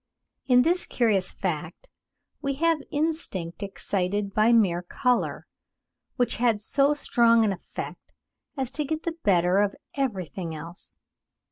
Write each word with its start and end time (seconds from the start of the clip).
In 0.47 0.63
this 0.63 0.87
curious 0.87 1.31
fact, 1.31 1.87
we 2.41 2.55
have 2.55 2.79
instinct 2.89 3.61
excited 3.61 4.33
by 4.33 4.51
mere 4.51 4.81
colour, 4.81 5.45
which 6.15 6.37
had 6.37 6.59
so 6.59 6.95
strong 6.95 7.45
an 7.45 7.53
effect 7.53 8.11
as 8.57 8.71
to 8.71 8.83
get 8.85 9.03
the 9.03 9.17
better 9.23 9.59
of 9.59 9.75
everything 9.93 10.55
else. 10.55 10.97